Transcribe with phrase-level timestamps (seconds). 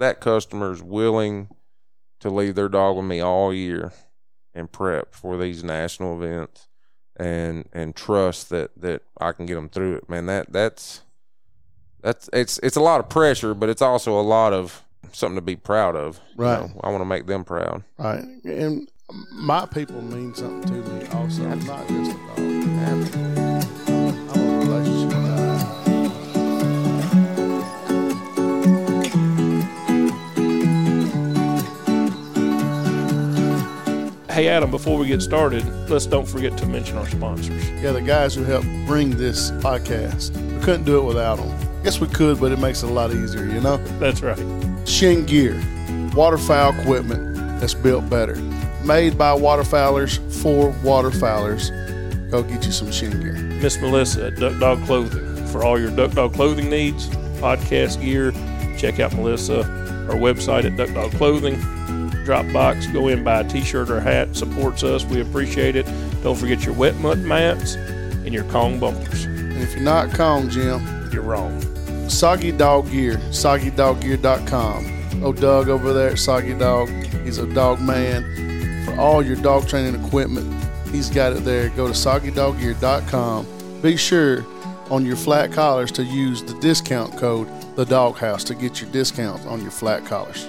[0.00, 1.48] that customer is willing
[2.18, 3.92] to leave their dog with me all year
[4.54, 6.66] and prep for these national events
[7.16, 11.02] and and trust that that I can get them through it, man, that that's
[12.02, 14.82] that's it's it's a lot of pressure, but it's also a lot of
[15.12, 16.20] something to be proud of.
[16.36, 16.60] you Right.
[16.60, 16.80] know.
[16.82, 17.84] I want to make them proud.
[17.98, 18.24] Right.
[18.44, 18.88] And
[19.32, 23.39] my people mean something to me also, not just a dog.
[34.40, 37.68] Hey, Adam, before we get started, let's don't forget to mention our sponsors.
[37.72, 40.34] Yeah, the guys who helped bring this podcast.
[40.54, 41.82] We couldn't do it without them.
[41.84, 43.76] Guess we could, but it makes it a lot easier, you know?
[43.98, 44.38] That's right.
[44.88, 45.62] Shin Gear,
[46.14, 48.34] waterfowl equipment that's built better.
[48.82, 52.30] Made by waterfowlers for waterfowlers.
[52.30, 53.34] Go get you some Shin Gear.
[53.34, 55.46] Miss Melissa at Duck Dog Clothing.
[55.48, 57.08] For all your Duck Dog clothing needs,
[57.42, 58.32] podcast gear,
[58.78, 59.64] check out Melissa,
[60.08, 61.60] our website at Duck Dog Clothing.
[62.30, 65.04] Dropbox, go in, buy a t shirt or hat, supports us.
[65.04, 65.84] We appreciate it.
[66.22, 69.24] Don't forget your wet mutt mats and your Kong bumpers.
[69.24, 70.80] And if you're not Kong, Jim,
[71.12, 71.60] You're wrong.
[72.08, 75.24] Soggy Dog Gear, soggydoggear.com.
[75.24, 76.88] Oh, Doug over there at Soggy Dog,
[77.24, 78.84] he's a dog man.
[78.84, 80.46] For all your dog training equipment,
[80.92, 81.70] he's got it there.
[81.70, 83.80] Go to soggydoggear.com.
[83.82, 84.46] Be sure
[84.88, 89.44] on your flat collars to use the discount code the doghouse to get your discount
[89.46, 90.48] on your flat collars.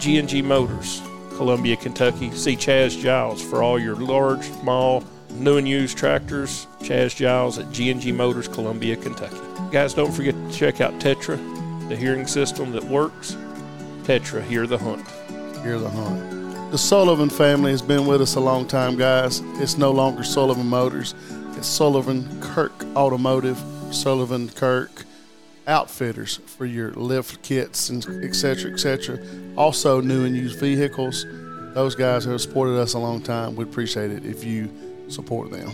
[0.00, 1.00] G&G Motors,
[1.36, 2.30] Columbia, Kentucky.
[2.32, 6.66] See Chaz Giles for all your large, small, new and used tractors.
[6.80, 9.36] Chaz Giles at G&G Motors, Columbia, Kentucky.
[9.70, 11.38] Guys, don't forget to check out Tetra,
[11.88, 13.36] the hearing system that works.
[14.04, 15.06] Tetra, hear the hunt.
[15.62, 16.70] Hear the hunt.
[16.70, 19.40] The Sullivan family has been with us a long time, guys.
[19.60, 21.14] It's no longer Sullivan Motors.
[21.56, 25.04] It's Sullivan Kirk Automotive, Sullivan Kirk
[25.66, 28.34] Outfitters for your lift kits and etc.
[28.34, 29.18] cetera, et cetera.
[29.56, 31.24] Also, new and used vehicles.
[31.72, 34.70] Those guys have supported us a long time, we'd appreciate it if you
[35.08, 35.70] support them.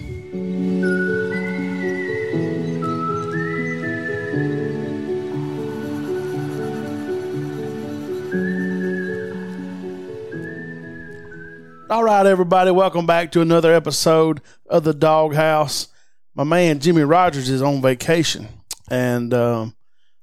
[11.90, 15.88] All right, everybody, welcome back to another episode of the Doghouse.
[16.36, 18.46] My man Jimmy Rogers is on vacation
[18.88, 19.74] and um,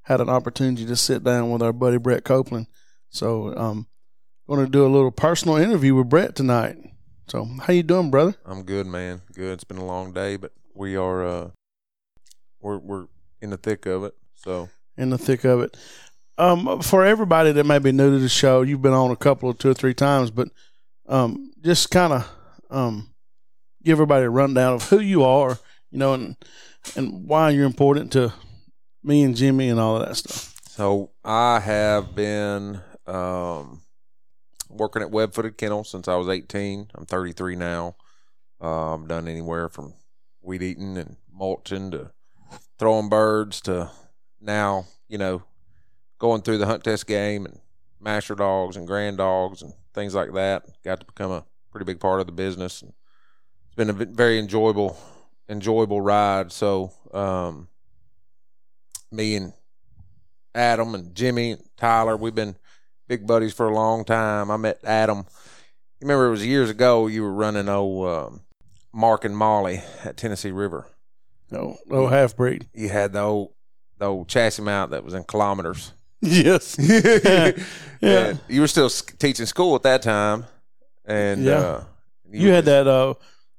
[0.07, 2.67] had an opportunity to sit down with our buddy Brett Copeland.
[3.09, 3.87] So, um,
[4.47, 6.77] going to do a little personal interview with Brett tonight.
[7.27, 8.35] So, how you doing, brother?
[8.45, 9.21] I'm good, man.
[9.33, 9.51] Good.
[9.51, 11.49] It's been a long day, but we are uh
[12.61, 13.07] we're we're
[13.41, 14.13] in the thick of it.
[14.35, 15.75] So In the thick of it.
[16.37, 19.49] Um, for everybody that may be new to the show, you've been on a couple
[19.49, 20.47] of two or three times, but
[21.07, 22.29] um, just kind of
[22.69, 23.09] um,
[23.83, 25.57] give everybody a rundown of who you are,
[25.91, 26.37] you know, and
[26.95, 28.31] and why you're important to
[29.07, 30.53] me and Jimmy and all of that stuff.
[30.67, 33.81] so I have been um
[34.69, 36.91] working at Web Footed Kennel since I was 18.
[36.93, 37.95] I'm 33 now.
[38.61, 39.93] Uh, I've done anywhere from
[40.41, 42.11] weed eating and mulching to
[42.77, 43.89] throwing birds to
[44.41, 45.43] now, you know,
[46.19, 47.59] going through the hunt test game and
[47.99, 50.65] master dogs and grand dogs and things like that.
[50.83, 52.81] Got to become a pretty big part of the business.
[52.81, 52.93] And
[53.65, 54.97] it's been a very enjoyable,
[55.49, 56.51] enjoyable ride.
[56.51, 57.69] So, um,
[59.11, 59.53] me and
[60.55, 62.55] Adam and Jimmy and Tyler, we've been
[63.07, 64.49] big buddies for a long time.
[64.51, 65.19] I met Adam.
[65.99, 67.07] You remember it was years ago.
[67.07, 68.41] You were running old um,
[68.93, 70.87] Mark and Molly at Tennessee River.
[71.51, 72.67] No, no half breed.
[72.73, 73.53] You had the old
[73.99, 75.93] the old chassis mount that was in kilometers.
[76.19, 76.77] Yes.
[77.23, 77.51] yeah.
[78.01, 78.33] Yeah.
[78.47, 80.45] You were still teaching school at that time,
[81.05, 81.59] and Yeah.
[81.59, 81.83] uh,
[82.31, 83.13] You had that uh,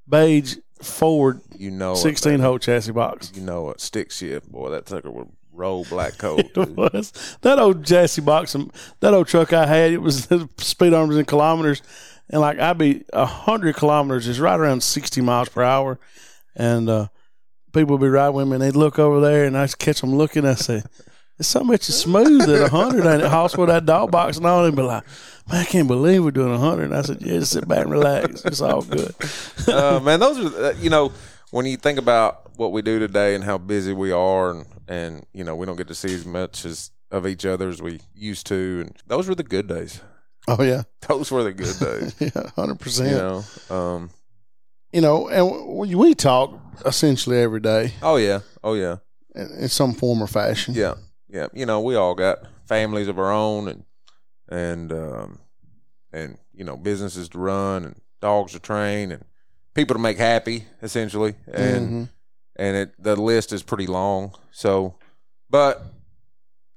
[0.09, 2.41] beige Ford You know, 16 man.
[2.41, 3.31] hole chassis box.
[3.33, 4.71] You know, a stick shift, boy.
[4.71, 6.41] That sucker would roll black coat.
[6.57, 8.57] It was that old chassis box.
[9.01, 9.93] That old truck I had.
[9.93, 11.83] It was the speed arms in kilometers,
[12.31, 15.99] and like I'd be a hundred kilometers, is right around sixty miles per hour,
[16.57, 17.09] and uh,
[17.73, 20.15] people would be riding with me, and they'd look over there, and I'd catch them
[20.15, 20.47] looking.
[20.47, 20.83] I say,
[21.39, 24.65] "It's so much smooth at a hundred, and it with that dog box and all."
[24.65, 25.05] They'd be like,
[25.51, 27.83] "Man, I can't believe we're doing a hundred." And I said, "Yeah, just sit back
[27.83, 28.45] and relax.
[28.45, 29.15] It's all good."
[29.69, 31.13] uh, man, those are uh, you know
[31.51, 35.25] when you think about what we do today and how busy we are, and and
[35.33, 38.01] you know we don't get to see as much as of each other as we
[38.15, 40.01] used to, and those were the good days.
[40.49, 42.15] Oh yeah, Those were the good days.
[42.35, 43.11] yeah, hundred you percent.
[43.71, 43.75] know.
[43.75, 44.11] Um.
[44.93, 48.41] You know, and we, we talk essentially every day Oh yeah.
[48.65, 48.97] Oh yeah.
[49.35, 50.73] in, in some form or fashion.
[50.75, 50.95] Yeah.
[51.29, 51.49] Yeah.
[51.53, 53.85] You know, we all got families of our own, and
[54.49, 55.41] and um
[56.11, 59.25] and you know businesses to run, and dogs to train, and
[59.75, 61.91] people to make happy, essentially, and.
[61.91, 62.09] Mhm.
[62.59, 64.33] And it the list is pretty long.
[64.51, 64.97] So,
[65.51, 65.83] but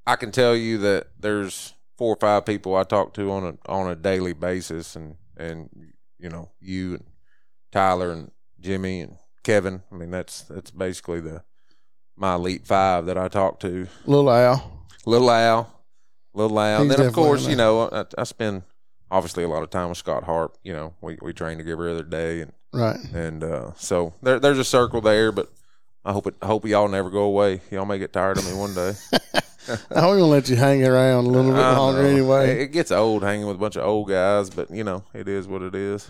[0.06, 3.72] I can tell you that there's four or five people I talk to on a
[3.72, 5.69] on a daily basis, and and
[6.19, 7.04] you know you and
[7.72, 9.81] Tyler and Jimmy and Kevin.
[9.92, 11.44] I mean that's that's basically the
[12.16, 13.88] my elite five that I talk to.
[14.06, 14.86] Little Al.
[15.06, 15.83] Little Al,
[16.36, 18.62] Little Al, and then of course you know I, I spend
[19.10, 20.57] obviously a lot of time with Scott Harp.
[20.63, 23.00] You know we we train together every other day, and Right.
[23.13, 25.51] and uh, so there there's a circle there, but.
[26.03, 26.36] I hope it.
[26.42, 27.62] I hope y'all never go away.
[27.69, 28.94] Y'all may get tired of me one day.
[29.92, 32.63] I'm gonna let you hang around a little bit longer anyway.
[32.63, 35.48] It gets old hanging with a bunch of old guys, but you know, it is
[35.48, 36.09] what it is.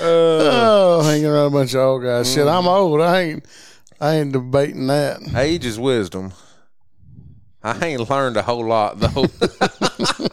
[0.00, 2.32] oh, hanging around a bunch of old guys.
[2.32, 2.68] Shit, I'm mm-hmm.
[2.68, 3.00] old.
[3.00, 3.46] I ain't.
[4.00, 5.20] I ain't debating that.
[5.36, 6.32] Age is wisdom.
[7.62, 9.26] I ain't learned a whole lot though.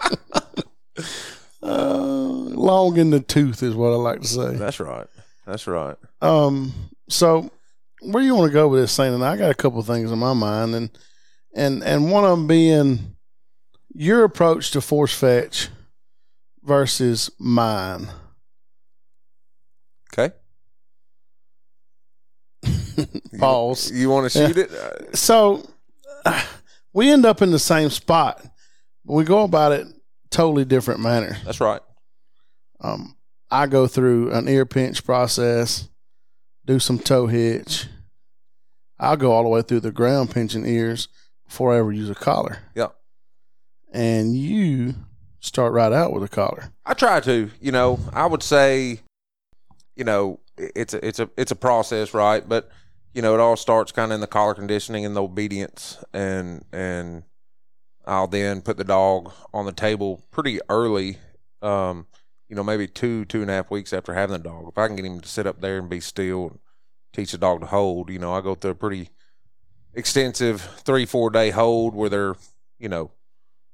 [1.67, 1.97] Uh,
[2.55, 4.55] long in the tooth is what I like to say.
[4.55, 5.07] That's right.
[5.45, 5.97] That's right.
[6.21, 6.73] Um,
[7.09, 7.51] so
[8.01, 9.13] where you want to go with this thing?
[9.13, 10.89] And I got a couple of things in my mind, and
[11.53, 13.15] and and one of them being
[13.93, 15.69] your approach to force fetch
[16.63, 18.07] versus mine.
[20.13, 20.33] Okay.
[23.39, 23.91] Pause.
[23.91, 24.71] You want to shoot it?
[24.71, 25.67] Uh, So
[26.93, 28.43] we end up in the same spot,
[29.05, 29.87] we go about it
[30.37, 31.35] totally different manner.
[31.43, 31.81] That's right.
[32.79, 33.15] Um,
[33.49, 35.89] I go through an ear pinch process,
[36.65, 37.87] do some toe hitch.
[38.99, 41.07] I'll go all the way through the ground pinching ears
[41.47, 42.59] before I ever use a collar.
[42.75, 42.89] Yeah.
[43.91, 44.93] And you
[45.39, 46.71] start right out with a collar.
[46.85, 47.49] I try to.
[47.59, 48.99] You know, I would say,
[49.95, 52.47] you know, it's a it's a it's a process, right?
[52.47, 52.69] But
[53.13, 56.63] you know, it all starts kind of in the collar conditioning and the obedience, and
[56.71, 57.23] and
[58.07, 61.17] I'll then put the dog on the table pretty early.
[61.61, 62.07] Um,
[62.47, 64.69] you know, maybe two two and a half weeks after having the dog.
[64.69, 66.59] If I can get him to sit up there and be still, and
[67.11, 69.09] teach the dog to hold, you know, I go through a pretty
[69.93, 72.35] extensive three four day hold where they're
[72.79, 73.11] you know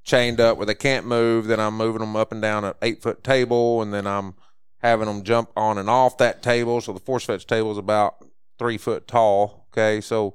[0.03, 1.45] chained up where they can't move.
[1.45, 4.33] Then I'm moving them up and down an eight foot table, and then I'm
[4.79, 6.81] having them jump on and off that table.
[6.81, 8.15] So the force fetch table is about
[8.57, 9.68] three foot tall.
[9.71, 10.33] Okay, so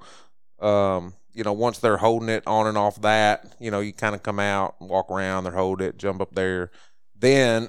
[0.61, 4.14] um, you know once they're holding it on and off that, you know you kind
[4.17, 5.44] of come out and walk around.
[5.44, 6.70] They're hold it, jump up there.
[7.17, 7.69] Then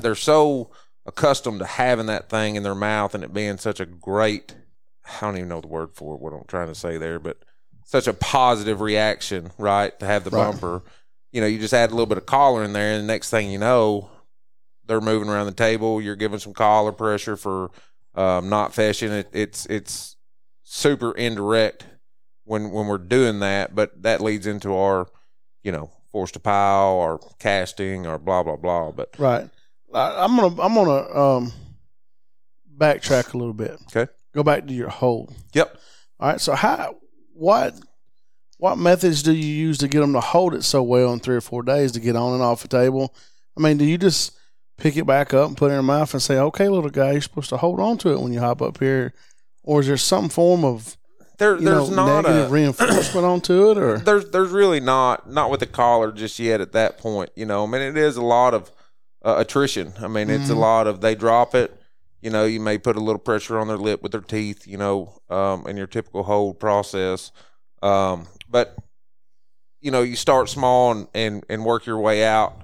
[0.00, 0.70] they're so
[1.04, 4.54] accustomed to having that thing in their mouth and it being such a great
[5.04, 7.38] I don't even know the word for it, what I'm trying to say there, but
[7.84, 9.98] such a positive reaction, right?
[10.00, 10.46] To have the Right.
[10.46, 10.82] bumper.
[11.32, 13.30] You know, you just add a little bit of collar in there, and the next
[13.30, 14.10] thing you know,
[14.86, 16.00] they're moving around the table.
[16.00, 17.70] You're giving some collar pressure for
[18.14, 19.12] um, not fetching.
[19.12, 20.16] It, it's it's
[20.62, 21.86] super indirect
[22.48, 25.06] when when we're doing that, but that leads into our,
[25.62, 28.90] you know, force to pile or casting or blah blah blah.
[28.90, 29.48] But Right.
[29.94, 31.52] I, I'm gonna I'm gonna um
[32.76, 33.78] backtrack a little bit.
[33.94, 34.10] Okay.
[34.34, 35.34] Go back to your hold.
[35.54, 35.76] yep,
[36.20, 36.40] All right.
[36.40, 36.96] So how
[37.32, 37.74] what
[38.58, 41.36] what methods do you use to get them to hold it so well in three
[41.36, 43.14] or four days to get on and off the table?
[43.56, 44.36] I mean, do you just
[44.76, 47.12] pick it back up and put it in your mouth and say, "Okay, little guy,
[47.12, 49.14] you're supposed to hold on to it when you hop up here,"
[49.62, 50.97] or is there some form of
[51.38, 55.50] there there's know not negative a reinforcement onto it, or there's there's really not not
[55.50, 57.30] with the collar just yet at that point.
[57.36, 58.70] You know, I mean, it is a lot of
[59.24, 59.92] uh, attrition.
[60.00, 60.58] I mean, it's a Mhm.
[60.58, 61.74] lot of they drop it.
[62.20, 64.66] You know, you may put a little pressure on their lip with their teeth.
[64.66, 67.30] You know, um, in your typical hold process.
[67.82, 68.76] Um, but
[69.80, 72.56] you know, you start small and, and and work your way out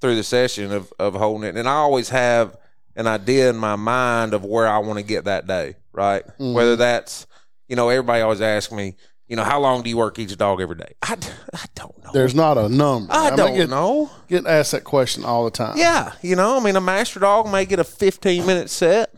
[0.00, 1.56] through the session of of holding it.
[1.56, 2.56] And I always have
[2.94, 5.74] an idea in my mind of where I want to get that day.
[5.92, 6.54] Right, Mhm.
[6.54, 7.26] whether that's
[7.68, 8.96] you know, everybody always asks me,
[9.28, 10.94] you know, how long do you work each dog every day?
[11.02, 11.16] I,
[11.54, 12.10] I don't know.
[12.12, 13.12] there's not a number?
[13.12, 14.10] I mean, don't get, know.
[14.28, 15.78] Get asked that question all the time.
[15.78, 19.14] Yeah, you know, I mean, a master dog may get a 15 minute set.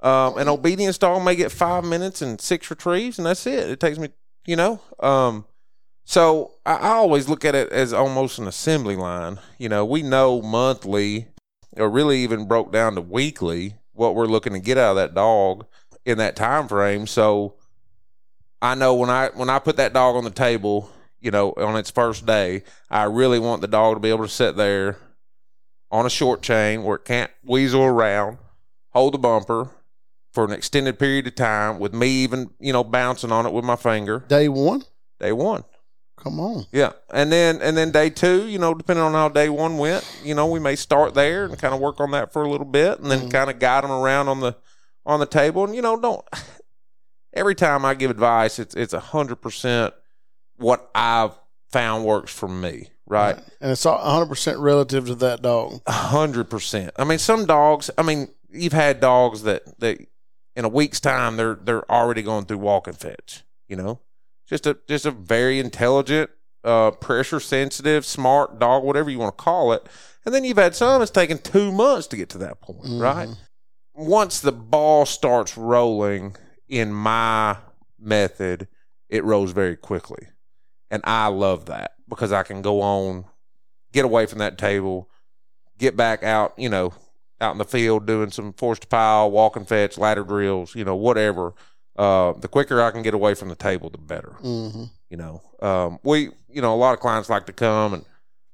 [0.00, 3.70] Um, an obedience dog may get five minutes and six retrieves, and that's it.
[3.70, 4.08] It takes me,
[4.46, 4.80] you know.
[5.00, 5.46] Um,
[6.04, 9.38] so I, I always look at it as almost an assembly line.
[9.58, 11.28] You know, we know monthly,
[11.76, 15.14] or really even broke down to weekly, what we're looking to get out of that
[15.14, 15.66] dog
[16.04, 17.06] in that time frame.
[17.06, 17.54] So
[18.66, 21.76] I know when I when I put that dog on the table, you know, on
[21.76, 24.98] its first day, I really want the dog to be able to sit there
[25.90, 28.38] on a short chain where it can't weasel around,
[28.90, 29.70] hold the bumper
[30.32, 33.64] for an extended period of time with me even, you know, bouncing on it with
[33.64, 34.24] my finger.
[34.28, 34.82] Day one.
[35.20, 35.62] Day one.
[36.18, 36.66] Come on.
[36.72, 36.92] Yeah.
[37.14, 40.34] And then and then day two, you know, depending on how day one went, you
[40.34, 42.98] know, we may start there and kind of work on that for a little bit
[42.98, 43.30] and then Mhm.
[43.30, 44.56] kind of guide them around on the
[45.04, 45.62] on the table.
[45.64, 46.24] And you know, don't
[47.36, 49.94] every time I give advice, it's it's a hundred percent
[50.56, 51.32] what I've
[51.70, 52.88] found works for me.
[53.06, 53.36] Right.
[53.60, 55.80] And it's all 100% relative to that dog.
[55.86, 56.90] A hundred percent.
[56.96, 57.90] I mean, some dogs.
[57.96, 59.98] I mean, you've had dogs that that
[60.56, 63.44] in a week's time they're they're already going through walk and fetch.
[63.68, 64.00] You know,
[64.48, 66.30] just a just a very intelligent,
[66.64, 69.86] uh, pressure sensitive, smart dog, whatever you want to call it.
[70.24, 73.28] And then you've had some that's taken two months to get to that point, right?
[73.94, 76.36] Once the ball starts rolling
[76.68, 77.56] in my
[77.98, 78.68] method,
[79.08, 80.28] it rose very quickly.
[80.90, 83.24] And I love that because I can go on,
[83.92, 85.08] get away from that table,
[85.78, 86.92] get back out, you know,
[87.40, 90.96] out in the field doing some forced pile, walk and fetch, ladder drills, you know,
[90.96, 91.54] whatever.
[91.96, 94.36] Uh, the quicker I can get away from the table, the better.
[94.42, 94.84] Mm-hmm.
[95.10, 98.04] You know, um, we, you know, a lot of clients like to come and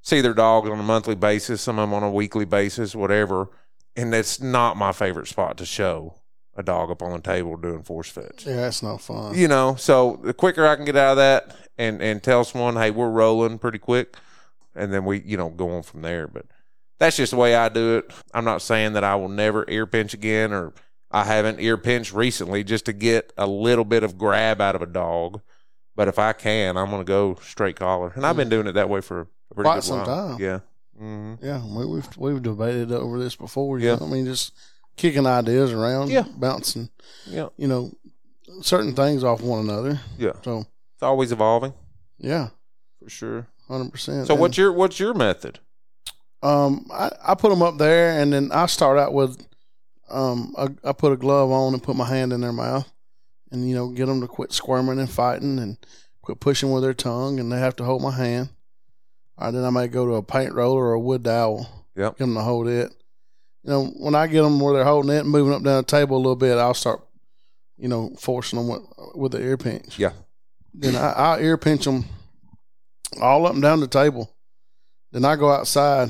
[0.02, 3.48] see their dogs on a monthly basis, some of them on a weekly basis, whatever.
[3.96, 6.14] And that's not my favorite spot to show
[6.56, 8.46] a dog up on the table doing force fetch.
[8.46, 9.34] Yeah, that's no fun.
[9.36, 12.76] You know, so the quicker I can get out of that and and tell someone,
[12.76, 14.16] hey, we're rolling pretty quick,
[14.74, 16.26] and then we, you know, go on from there.
[16.28, 16.46] But
[16.98, 18.12] that's just the way I do it.
[18.34, 20.72] I'm not saying that I will never ear pinch again, or
[21.10, 24.82] I haven't ear pinched recently just to get a little bit of grab out of
[24.82, 25.40] a dog.
[25.94, 28.72] But if I can, I'm going to go straight collar, and I've been doing it
[28.72, 30.06] that way for a pretty Quite good some while.
[30.36, 30.40] time.
[30.40, 30.60] Yeah.
[30.98, 33.78] hmm Yeah, we, we've we've debated over this before.
[33.78, 33.96] you Yeah.
[33.96, 34.06] know?
[34.06, 34.52] I mean, just
[34.96, 36.24] kicking ideas around, Yeah.
[36.36, 36.88] bouncing,
[37.26, 37.48] Yeah.
[37.56, 37.92] you know,
[38.62, 40.00] certain things off one another.
[40.18, 40.32] Yeah.
[40.44, 41.74] So It's always evolving
[42.18, 42.48] yeah,
[43.02, 43.48] for sure.
[43.68, 44.26] hundred percent.
[44.26, 45.58] So what's your what's your method?
[46.42, 49.46] Um, I, I put them up there, and then I start out with,
[50.10, 52.90] um, I, I put a glove on and put my hand in their mouth,
[53.52, 55.76] and you know, get them to quit squirming and fighting and
[56.20, 58.48] quit pushing with their tongue, and they have to hold my hand.
[59.38, 61.68] All right, then I may go to a paint roller or a wood dowel.
[61.96, 62.18] Yep.
[62.18, 62.92] Get them to hold it.
[63.64, 65.82] You know, when I get them where they're holding it and moving up down the
[65.84, 67.00] table a little bit, I'll start,
[67.76, 68.82] you know, forcing them with,
[69.14, 69.98] with the ear pinch.
[69.98, 70.12] Yeah.
[70.74, 72.04] Then I, I'll ear pinch them
[73.20, 74.34] all up and down the table.
[75.12, 76.08] Then I go outside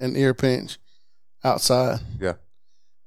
[0.00, 0.78] and ear pinch
[1.42, 2.00] outside.
[2.18, 2.34] Yeah.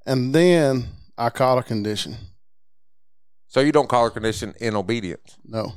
[0.06, 0.86] And then
[1.16, 2.16] I collar condition.
[3.48, 5.36] So you don't collar condition in obedience?
[5.44, 5.72] No,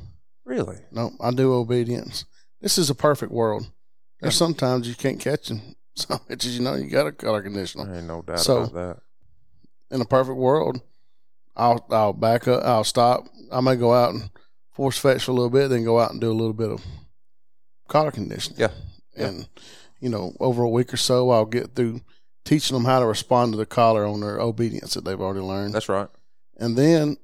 [0.46, 0.78] Really?
[0.92, 2.26] no, I do obedience.
[2.60, 3.72] This is a perfect world.
[4.20, 5.62] There's sometimes you can't catch them.
[6.08, 7.88] Some bitches, you know, you got to collar condition 'em.
[7.88, 8.98] There ain't no doubt So- about that.
[9.96, 10.82] in a perfect world,
[11.56, 13.28] I'll I'll back up, I'll stop.
[13.52, 14.30] I may go out and
[14.72, 16.82] force fetch for a little bit, then go out and do a little bit of
[17.88, 18.60] collar conditioning.
[18.60, 18.72] Yeah.
[19.18, 19.28] Yeah.
[19.28, 19.50] And
[20.00, 22.02] you know, over a week or so, I'll get through
[22.46, 25.74] teaching them how to respond to the collar on their obedience that they've already learned.
[25.76, 26.08] That's right.
[26.58, 27.18] and then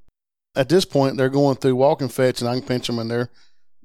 [0.56, 3.30] at this point, they're going through walking fetch, and I can pinch them, and they're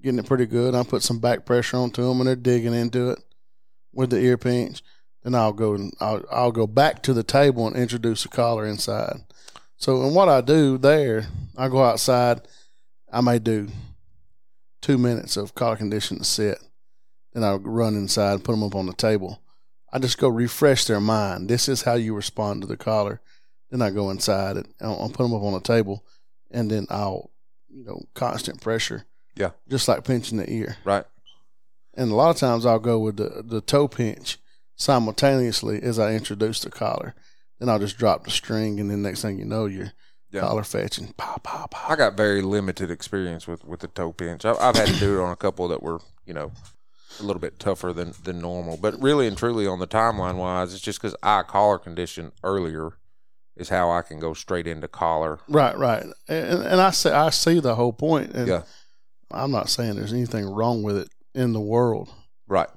[0.02, 0.74] getting it pretty good.
[0.74, 3.18] I put some back pressure onto them, and they're digging into it
[3.92, 4.82] with the ear pinch.
[5.22, 8.66] Then I'll go and I'll, I'll go back to the table and introduce the collar
[8.66, 9.20] inside.
[9.76, 12.42] So, and what I do there, I go outside.
[13.12, 13.68] I may do
[14.80, 16.58] two minutes of collar condition to sit.
[17.32, 19.42] Then I'll run inside and put them up on the table.
[19.92, 21.48] I just go refresh their mind.
[21.48, 23.20] This is how you respond to the collar.
[23.70, 26.04] Then I go inside and I'll, I'll put them up on the table,
[26.50, 27.30] and then I'll,
[27.68, 29.04] you know, constant pressure.
[29.36, 29.50] Yeah.
[29.68, 30.76] Just like pinching the ear.
[30.84, 31.04] Right.
[31.94, 34.38] And a lot of times I'll go with the, the toe pinch
[34.76, 37.14] simultaneously as I introduce the collar.
[37.58, 39.92] Then I'll just drop the string, and then next thing you know, you're
[40.30, 40.40] Yeah.
[40.40, 41.12] collar fetching.
[41.16, 41.86] Pow, pow, pow.
[41.92, 44.44] I got very limited experience with, with the toe pinch.
[44.44, 46.50] I've, I've had to do it on a couple that were, you know,
[47.20, 48.76] a little bit tougher than, than normal.
[48.78, 52.94] But really and truly, on the timeline wise, it's just because I collar condition earlier
[53.54, 55.38] is how I can go straight into collar.
[55.46, 56.04] Right, right.
[56.26, 58.62] And, and I say I see the whole point, and Yeah.
[59.30, 62.10] I'm not saying there's anything wrong with it in the world,
[62.46, 62.68] Right.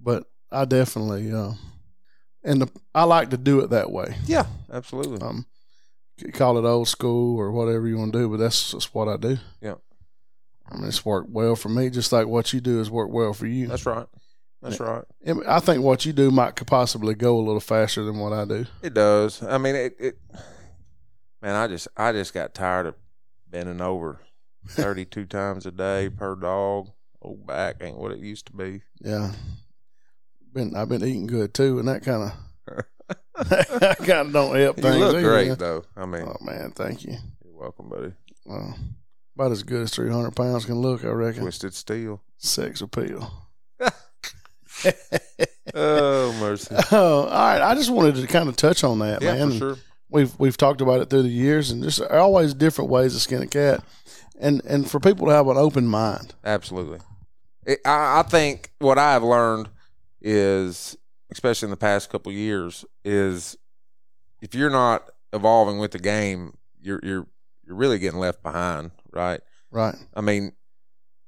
[0.00, 1.52] but I definitely, uh,
[2.44, 4.16] and the, I like to do it that way.
[4.26, 4.46] Yeah.
[4.72, 5.20] Absolutely.
[5.20, 5.46] Um,
[6.18, 9.08] you call it old school or whatever you want to do, but that's just what
[9.08, 9.38] I do.
[9.60, 9.74] Yeah.
[10.70, 13.32] I mean, it's worked well for me, just like what you do has worked well
[13.32, 13.66] for you.
[13.68, 14.06] That's right.
[14.62, 15.04] That's right.
[15.46, 18.44] I think what you do might could possibly go a little faster than what I
[18.44, 18.66] do.
[18.82, 19.42] It does.
[19.42, 20.18] I mean, it, it.
[21.42, 22.94] Man, I just I just got tired of
[23.48, 24.20] bending over
[24.68, 26.88] thirty two times a day per dog.
[27.26, 28.82] Old back ain't what it used to be.
[29.00, 29.32] Yeah,
[30.52, 32.84] been I've been eating good too, and that kind of
[33.50, 34.96] that kind of don't help You things.
[34.98, 35.22] look either.
[35.28, 35.84] great though.
[35.96, 37.16] I mean, Oh man, thank you.
[37.44, 38.12] you're welcome, buddy.
[38.48, 38.72] Uh,
[39.34, 41.42] about as good as three hundred pounds can look, I reckon.
[41.42, 42.22] Twisted steel.
[42.38, 43.30] Sex appeal.
[45.74, 46.74] Oh mercy.
[46.92, 47.60] Oh, all right.
[47.60, 49.50] I just wanted to kind of touch on that, Yeah, man.
[49.52, 49.76] for sure.
[50.08, 53.42] we've we've talked about it through the years, and there's always different ways to skin
[53.42, 53.82] a cat,
[54.38, 56.34] and and for people to have an open mind.
[56.44, 57.00] Absolutely.
[57.66, 59.68] It, I, I think what I have learned
[60.22, 60.96] is,
[61.30, 63.56] especially in the past couple of years, is
[64.40, 67.26] if you're not evolving with the game, you're you're
[67.66, 69.40] you're really getting left behind, right?
[69.70, 69.96] Right.
[70.14, 70.52] I mean,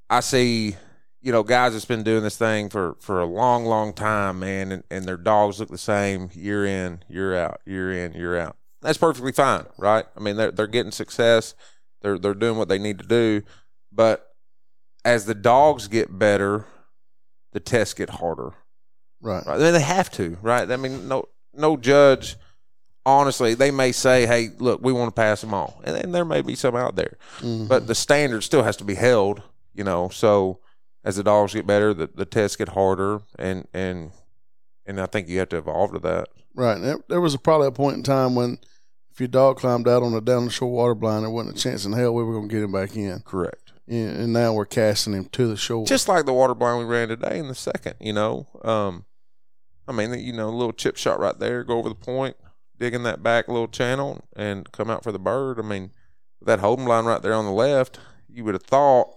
[0.09, 0.77] I see,
[1.21, 4.71] you know, guys that's been doing this thing for for a long, long time, man,
[4.71, 8.57] and, and their dogs look the same year in, year out, year in, year out.
[8.81, 10.07] That's perfectly fine, right?
[10.17, 11.57] I mean, they're they're getting success,
[12.01, 13.43] they're they're doing what they need to do,
[13.91, 14.28] but
[15.05, 16.67] as the dogs get better,
[17.53, 18.51] the tests get harder.
[19.21, 19.45] Right.
[19.47, 19.57] Right?
[19.61, 20.71] I mean, they have to, right?
[20.71, 22.37] I mean, no, no judge.
[23.07, 26.27] Honestly, they may say, "Hey, look, we want to pass them all," and then there
[26.27, 27.67] may be some out there, Mhm.
[27.67, 29.43] but the standard still has to be held.
[29.73, 30.59] You know, so
[31.05, 34.11] as the dogs get better, the, the tests get harder, and and
[34.85, 36.29] and I think you have to evolve to that.
[36.55, 36.79] Right.
[36.81, 38.59] There, there was a, probably a point in time when
[39.11, 41.59] if your dog climbed out on a down the shore water blind, there wasn't a
[41.61, 43.21] chance in hell we were going to get him back in.
[43.21, 43.68] Correct.
[43.89, 45.87] And, and now we're casting him to the shore.
[45.87, 47.95] Just like the water blind we ran today in the second.
[48.01, 49.05] You know, um,
[49.87, 52.37] I mean, you know, a little chip shot right there, go over the point,
[52.79, 55.59] dig in that back little channel, and come out for the bird.
[55.59, 55.91] I mean,
[56.43, 59.09] that holding line right there on the left, you would have thought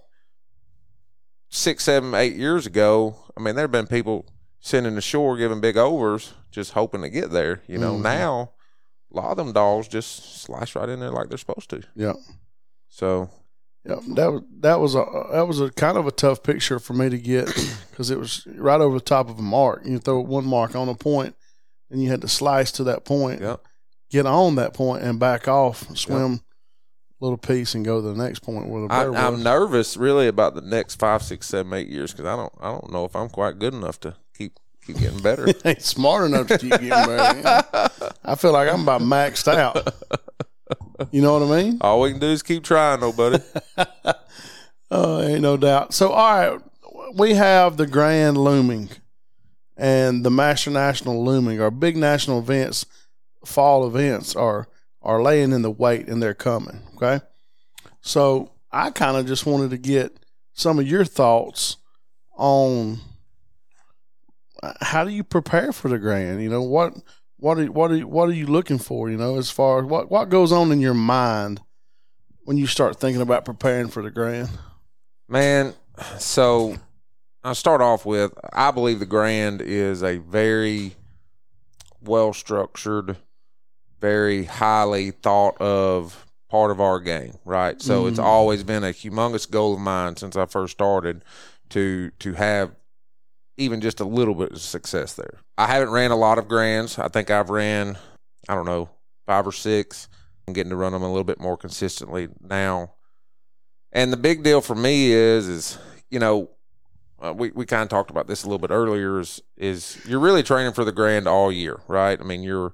[1.50, 3.16] six, seven, eight years ago.
[3.38, 4.25] I mean, there have been people
[4.60, 7.62] sitting the shore giving big overs, just hoping to get there.
[7.68, 8.01] You know, Mhm.
[8.04, 8.51] now
[9.12, 11.84] a lot of them dogs just slice right in there like they're supposed to.
[11.96, 12.13] yeah.
[12.88, 13.30] So
[13.84, 16.94] Yeah, that was that was a that was a kind of a tough picture for
[16.94, 17.46] me to get
[17.90, 19.84] because it was right over the top of a mark.
[19.86, 21.36] You throw one mark on a point,
[21.90, 23.56] and you had to slice to that point, yeah,
[24.12, 26.42] get on that point, and back off, swim
[27.22, 29.98] a little piece, and go to the next point where the I, bird I'm nervous
[29.98, 33.06] really about the next five, six, seven, eight years because I don't, I don't know
[33.06, 35.48] if I'm quite good enough to keep keep getting better.
[35.66, 37.64] Ain't smart enough to keep getting better.
[38.24, 39.92] I feel like I'm about maxed out.
[41.12, 41.78] You know what I mean?
[41.82, 43.44] All we can do is keep trying, though, buddy.
[44.90, 45.94] Oh, ain't no doubt.
[45.94, 46.62] So, all right,
[47.16, 48.90] we have the Grand looming
[49.78, 51.60] and the Master National looming.
[51.62, 52.86] Our big national events,
[53.46, 54.68] fall events, are
[55.01, 56.82] are laying in the wait and they're coming.
[56.96, 57.22] Okay,
[58.01, 60.16] so I kind of just wanted to get
[60.54, 61.78] some of your thoughts
[62.38, 63.00] on
[64.62, 66.42] uh, how do you prepare for the Grand.
[66.42, 66.96] You know what
[67.41, 69.10] what are what are what are you looking for?
[69.10, 71.60] You know, as far as what what goes on in your mind
[72.43, 74.50] when you start thinking about preparing for the Grand.
[75.27, 75.74] Man,
[76.19, 76.77] so
[77.43, 80.95] I'll start off with I believe the Grand is a very
[82.04, 83.17] well structured,
[83.99, 87.82] very highly thought of part of our game, right?
[87.82, 88.23] So it's Mhm.
[88.23, 91.23] always been a humongous goal of mine since I first started
[91.69, 92.75] to to have
[93.62, 95.39] even just a little bit of success there.
[95.58, 97.00] I haven't ran a lot of grands.
[97.00, 97.97] I think I've ran
[98.50, 98.89] I don't know,
[99.26, 100.08] five or six.
[100.47, 102.93] I'm getting to run them a little bit more consistently now.
[103.91, 105.78] And the big deal for me is, is
[106.10, 106.50] you know,
[107.21, 109.19] uh, we we kind of talked about this a little bit earlier.
[109.19, 112.19] Is is you're really training for the grand all year, right?
[112.19, 112.74] I mean, you're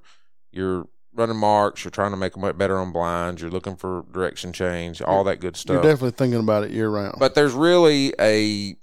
[0.51, 4.53] you're running marks, you're trying to make them better on blinds, you're looking for direction
[4.53, 5.73] change, all that good stuff.
[5.73, 7.15] You're definitely thinking about it year round.
[7.19, 8.75] But there's really a,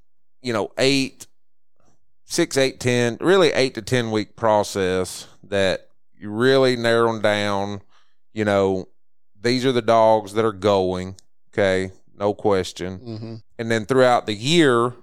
[0.43, 1.29] you know, eight,
[2.25, 7.83] six, eight, ten, really eight to ten week process that you really narrow them down.
[8.33, 8.89] You know,
[9.41, 11.17] these are the dogs that are going.
[11.53, 12.97] Okay, no question.
[12.99, 14.95] hmm And then throughout the year,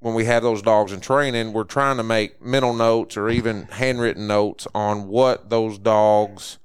[0.00, 3.62] when we have those dogs in training, we're trying to make mental notes or even
[3.64, 6.58] handwritten notes on what those dogs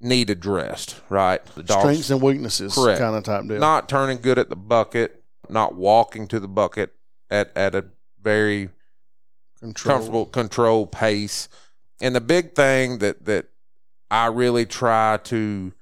[0.00, 1.00] need addressed.
[1.08, 3.00] Right, the dogs Strengths and weaknesses, Correct.
[3.00, 3.58] kind of type deal.
[3.58, 6.92] not turning good at the bucket, not walking to the bucket
[7.30, 7.86] at, at a
[8.22, 8.70] very
[9.58, 9.94] Control.
[9.94, 11.48] comfortable control pace.
[12.00, 13.46] And the big thing that that
[14.10, 15.72] I really try to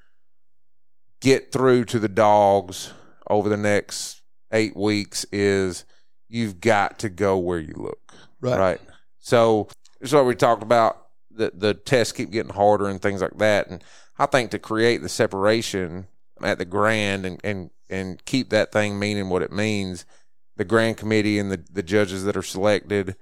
[1.21, 2.93] get through to the dogs
[3.29, 4.23] over the next
[4.53, 5.85] eight weeks is
[6.29, 8.13] you've got to go where you look.
[8.41, 8.59] Right.
[8.59, 8.81] Right.
[9.19, 9.69] So
[10.01, 11.07] this is what we talked about.
[11.31, 13.69] The the tests keep getting harder and things like that.
[13.69, 13.83] And
[14.19, 16.07] I think to create the separation
[16.43, 20.05] at the grand and, and, and keep that thing meaning what it means,
[20.61, 23.17] the grand committee and the, the judges that are selected,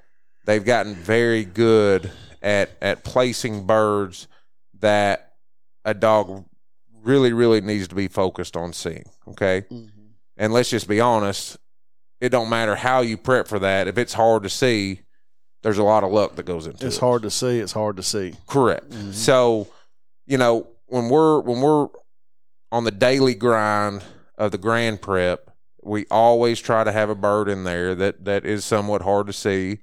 [0.44, 2.11] they've gotten very good
[2.42, 4.27] at at placing birds
[4.81, 5.35] that
[5.85, 6.44] a dog
[7.05, 9.05] really, really needs to be focused on seeing.
[9.29, 9.62] Okay.
[9.70, 9.88] Mhm.
[10.37, 11.57] And let's just be honest,
[12.20, 13.87] it don't matter how you prep for that.
[13.87, 15.03] If it's hard to see,
[15.62, 16.88] there's a lot of luck that goes into it.
[16.88, 17.61] It's hard to see.
[17.61, 18.35] It's hard to see.
[18.48, 18.90] Correct.
[18.90, 19.14] Mhm.
[19.14, 19.68] So,
[20.27, 21.87] you know, when we're when we're
[22.72, 24.03] on the daily grind
[24.37, 25.48] of the grand prep,
[25.88, 29.33] we always try to have a bird in there that that is somewhat hard to
[29.33, 29.79] see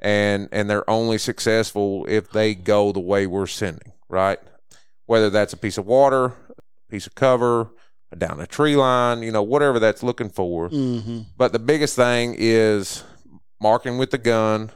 [0.00, 4.38] and and they're only successful if they go the way we're sending, right?
[5.06, 7.70] Whether that's a piece of water, a piece of cover,
[8.16, 10.70] down a tree line, you know, whatever that's looking for.
[10.70, 11.20] Mm-hmm.
[11.36, 13.04] But the biggest thing is
[13.60, 14.70] marking with the gun,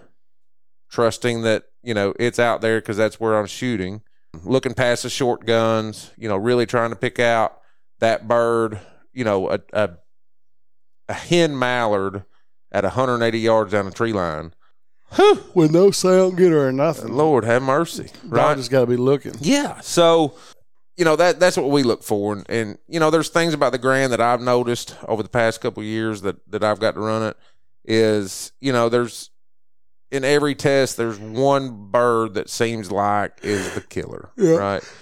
[0.91, 4.03] trusting that, you know, it's out there because that's where I'm shooting,
[4.45, 7.61] looking past the short guns, you know, really trying to pick out
[8.01, 8.81] that bird,
[9.13, 9.91] you know, a, a,
[11.13, 12.25] a hen mallard
[12.73, 14.55] at 180 yards down the tree line.
[15.55, 17.13] With no sound getter or nothing.
[17.13, 18.05] Lord have mercy.
[18.23, 18.57] Dog Right?
[18.57, 19.35] just got to be looking.
[19.41, 19.79] Yeah.
[19.81, 20.35] So,
[20.97, 23.73] you know that that's what we look for, and, and you know there's things about
[23.73, 26.95] the Grand that I've noticed over the past couple of years that that I've got
[26.95, 27.37] to run it
[27.85, 29.31] is you know there's
[30.11, 34.57] in every test there's one bird that seems like is the killer, Yeah.
[34.57, 34.93] right?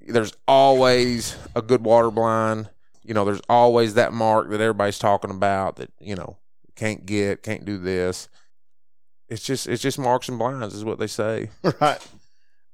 [0.00, 2.70] There's always a good water blind.
[3.06, 6.38] You know, there's always that mark that everybody's talking about that you know
[6.74, 8.28] can't get, can't do this.
[9.28, 11.50] It's just it's just marks and blinds is what they say.
[11.80, 12.06] right,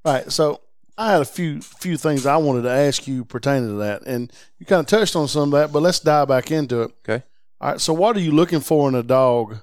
[0.04, 0.30] right.
[0.30, 0.60] So
[0.98, 4.30] I had a few few things I wanted to ask you pertaining to that, and
[4.58, 6.92] you kind of touched on some of that, but let's dive back into it.
[7.08, 7.24] Okay.
[7.60, 7.80] All right.
[7.80, 9.58] So what are you looking for in a dog?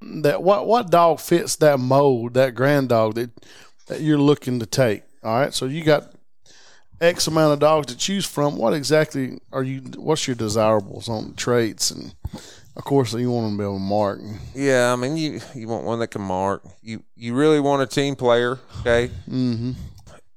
[0.00, 3.30] That what what dog fits that mold, that grand dog that
[3.88, 5.02] that you're looking to take?
[5.24, 5.54] All right.
[5.54, 6.12] So you got
[7.02, 8.56] X amount of dogs to choose from.
[8.56, 9.80] What exactly are you?
[9.96, 12.14] What's your desirables on traits and
[12.74, 14.20] of course, you want them to be able to mark.
[14.54, 16.62] Yeah, I mean you you want one that can mark.
[16.80, 19.10] You you really want a team player, okay?
[19.28, 19.72] Mm-hmm.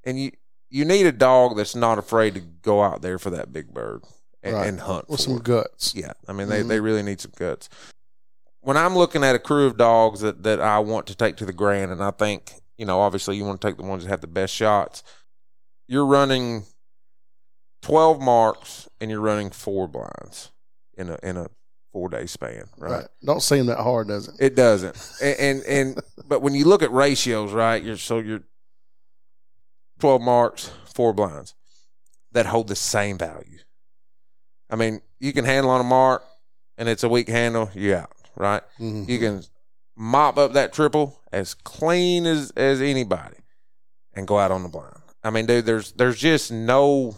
[0.03, 0.31] And you
[0.69, 4.03] you need a dog that's not afraid to go out there for that big bird
[4.43, 4.67] and, Right.
[4.67, 5.43] and hunt With for some it.
[5.43, 5.93] guts.
[5.95, 6.67] Yeah, I mean they, Mhm.
[6.67, 7.69] they really need some guts.
[8.59, 11.45] When I'm looking at a crew of dogs that, that I want to take to
[11.45, 14.09] the grand, and I think you know obviously you want to take the ones that
[14.09, 15.03] have the best shots.
[15.87, 16.63] You're running
[17.81, 20.51] twelve marks and you're running four blinds
[20.97, 21.47] in a in a
[21.93, 22.91] four day span, Right.
[22.91, 23.07] right?
[23.23, 24.35] Don't seem that hard, does it?
[24.39, 27.81] It doesn't, and, and and but when you look at ratios, right?
[27.83, 28.41] You're so you're
[29.99, 31.53] twelve marks, four blinds
[32.31, 33.59] that hold the same value.
[34.69, 36.23] I mean, you can handle on a mark,
[36.77, 38.63] and it's a weak handle, you out, right?
[38.79, 39.07] Mhm.
[39.07, 39.43] You can
[39.95, 43.37] mop up that triple as clean as as anybody,
[44.13, 44.95] and go out on the blind.
[45.25, 47.15] I mean, dude, there's there's just no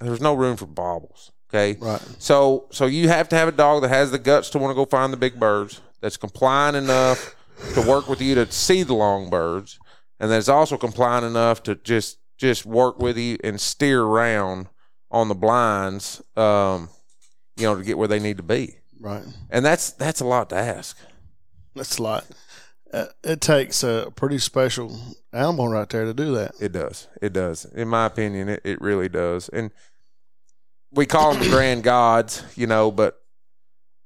[0.00, 1.32] there's no room for bobbles.
[1.50, 2.00] Okay, Right.
[2.18, 4.74] so so you have to have a dog that has the guts to want to
[4.74, 7.34] go find the big birds, that's compliant enough
[7.74, 9.78] to work with you to see the long birds,
[10.20, 14.68] and that's also compliant enough to just just work with you and steer around
[15.10, 16.88] on the blinds, um,
[17.56, 18.76] you know, to get where they need to be.
[19.00, 19.24] Right.
[19.50, 20.96] And that's that's a lot to ask.
[21.74, 22.26] That's a lot.
[22.92, 24.98] Uh, it takes a pretty special
[25.32, 26.52] animal right there to do that.
[26.60, 27.06] It does.
[27.20, 27.66] It does.
[27.66, 29.48] In my opinion, it, it really does.
[29.50, 29.70] And
[30.90, 33.20] we call them the grand gods, you know, but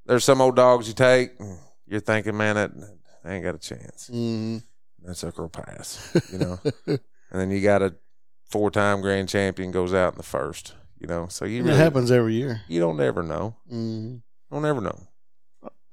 [0.05, 2.71] there's some old dogs you take, and you're thinking, man, that
[3.23, 4.09] I ain't got a chance.
[4.11, 4.57] Mm-hmm.
[5.05, 6.59] That sucker will pass, you know.
[6.87, 6.99] and
[7.31, 7.95] then you got a
[8.49, 11.27] four time grand champion goes out in the first, you know.
[11.29, 12.61] So you it happens every year.
[12.67, 13.55] you don't ever know.
[13.71, 14.17] Mm-hmm.
[14.51, 15.07] Don't ever know.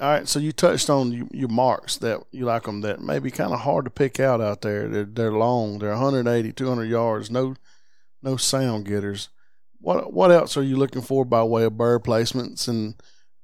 [0.01, 3.19] All right, so you touched on you, your marks that you like them that may
[3.19, 4.89] be kind of hard to pick out out there.
[4.89, 5.79] They're they're long.
[5.79, 7.31] They're 180, 200 yards.
[7.31, 7.55] No
[8.23, 9.29] no sound getters.
[9.79, 12.95] What what else are you looking for by way of bird placements and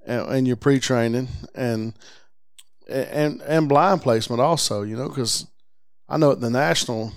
[0.06, 1.92] and, and your pre training and
[2.88, 4.82] and and blind placement also?
[4.82, 5.46] You know, because
[6.08, 7.12] I know at the national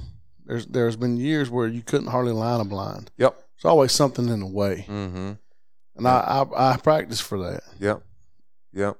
[0.46, 3.12] there's there's been years where you couldn't hardly line a blind.
[3.18, 3.36] Yep.
[3.56, 5.32] There's always something in the way, Mm-hmm.
[5.96, 7.64] and I I, I practice for that.
[7.80, 8.02] Yep.
[8.74, 8.98] Yep.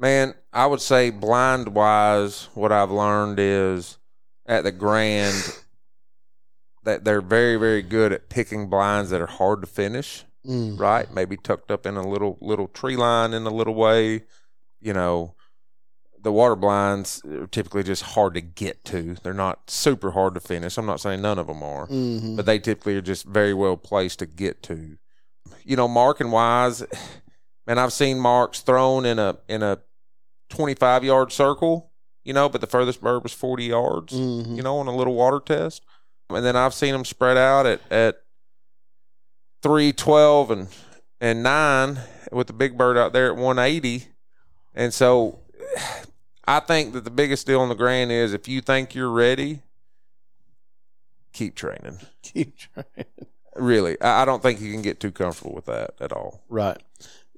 [0.00, 3.98] Man, I would say blind wise, what I've learned is
[4.46, 5.36] at the Grand
[6.84, 10.80] that they're very, very good at picking blinds that are hard to finish, Mm.
[10.80, 11.12] right?
[11.12, 14.22] Maybe tucked up in a little little tree line in a little way.
[14.80, 15.34] You know,
[16.18, 19.16] the water blinds are typically just hard to get to.
[19.22, 20.78] They're not super hard to finish.
[20.78, 23.76] I'm not saying none of them are hmm but they typically are just very well
[23.76, 24.96] placed to get to.
[25.62, 26.82] You know, marking wise,
[27.66, 29.78] man, I've seen marks thrown in a in a
[30.50, 31.90] twenty five yard circle,
[32.24, 34.56] you know, but the furthest bird was forty yards, Mhm.
[34.56, 35.82] you know, on a little water test.
[36.28, 38.22] And then I've seen them spread out at at
[39.62, 40.68] three, twelve, and
[41.20, 42.00] and nine
[42.32, 44.08] with the big bird out there at one eighty.
[44.74, 45.40] And so
[46.46, 49.62] I think that the biggest deal on the grand is if you think you're ready,
[51.32, 51.98] keep training.
[52.22, 53.10] Keep training.
[53.56, 56.42] Really, I don't think you can get too comfortable with that at all.
[56.48, 56.80] Right.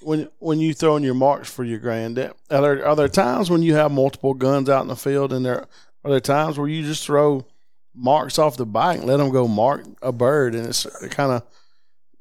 [0.03, 3.51] When when you throw in your marks for your granddad, are there are there times
[3.51, 5.67] when you have multiple guns out in the field, and there
[6.05, 7.47] are there times where you just throw
[7.95, 11.43] marks off the bike and let them go mark a bird, and it's kind of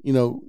[0.02, 0.42] you know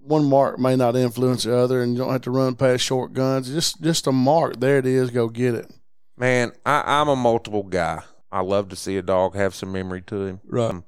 [0.00, 3.12] one mark may not influence the other, and you don't have to run past short
[3.12, 3.48] guns.
[3.48, 5.72] Just just a mark, there it is, go get it.
[6.16, 8.02] Man, I, I'm a multiple guy.
[8.30, 10.40] I love to see a dog have some memory to him.
[10.44, 10.70] Right.
[10.70, 10.84] Um,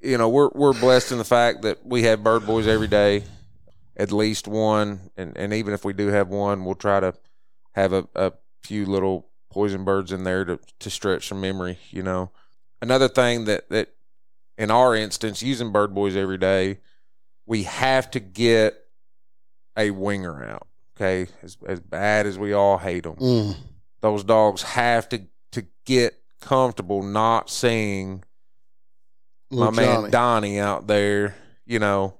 [0.00, 3.24] you know, we're we're blessed in the fact that we have bird boys every day,
[3.96, 7.14] at least one, and and even if we do have one, we'll try to
[7.72, 8.32] have a, a
[8.62, 11.78] few little poison birds in there to to stretch some memory.
[11.90, 12.30] You know,
[12.82, 13.88] another thing that that
[14.58, 16.78] in our instance, using bird boys every day,
[17.46, 18.74] we have to get
[19.76, 20.66] a winger out.
[20.96, 23.56] Okay, as as bad as we all hate them, Mm.
[24.00, 28.22] those dogs have to to get comfortable not seeing
[29.50, 31.34] my Little man Donnie out there,
[31.66, 32.18] you know,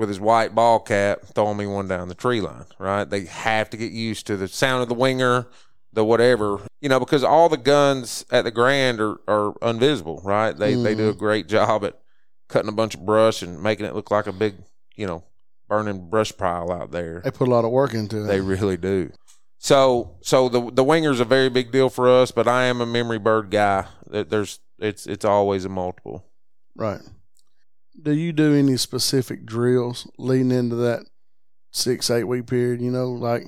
[0.00, 3.04] with his white ball cap, throwing me one down the tree line, right?
[3.04, 5.46] They have to get used to the sound of the winger,
[5.92, 10.56] the whatever, you know, because all the guns at the Grand are, are invisible, right?
[10.56, 11.18] They they do a mm-hmm.
[11.18, 12.00] great job at
[12.48, 14.54] cutting a bunch of brush and making it look like a big,
[14.96, 15.22] you know,
[15.68, 17.20] burning brush pile out there.
[17.22, 18.26] They put a lot of work into it.
[18.26, 19.12] They really do.
[19.58, 22.86] So so the the winger's a very big deal for us, but I am a
[22.86, 23.84] memory bird guy.
[24.06, 26.24] There- There's it's it's always a multiple.
[26.74, 27.00] Right.
[28.02, 31.02] Do you do any specific drills leading into that
[31.72, 32.80] six, eight week period?
[32.80, 33.44] You know, like